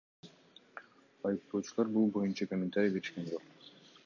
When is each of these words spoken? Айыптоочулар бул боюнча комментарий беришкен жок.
Айыптоочулар 1.31 1.93
бул 1.99 2.09
боюнча 2.17 2.51
комментарий 2.55 2.95
беришкен 2.97 3.31
жок. 3.35 3.71